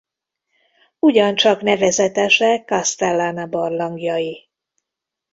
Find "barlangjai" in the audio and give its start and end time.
3.47-4.49